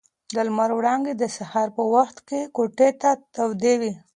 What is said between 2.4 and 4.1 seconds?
کوټه تودوي.